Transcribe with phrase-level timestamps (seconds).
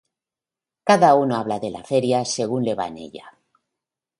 [0.91, 3.31] Cada uno habla de la feria segun le va en ella.